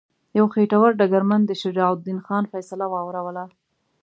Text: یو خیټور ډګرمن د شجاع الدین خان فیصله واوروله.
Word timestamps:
یو 0.37 0.45
خیټور 0.53 0.89
ډګرمن 0.99 1.41
د 1.45 1.51
شجاع 1.61 1.89
الدین 1.93 2.19
خان 2.25 2.43
فیصله 2.53 2.85
واوروله. 2.93 3.43